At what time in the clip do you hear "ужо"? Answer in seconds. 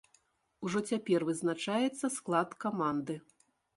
0.67-0.79